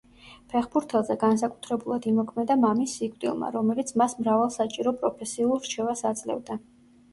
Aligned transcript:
ფეხბურთელზე 0.51 1.17
განსაკუთრებულად 1.23 2.07
იმოქმედა 2.13 2.57
მამის 2.63 2.97
სიკვდილმა, 3.01 3.53
რომელიც 3.59 3.95
მას 4.05 4.19
მრავალ 4.25 4.53
საჭირო 4.59 4.97
პროფესიულ 5.05 5.65
რჩევას 5.69 6.05
აძლევდა. 6.15 6.61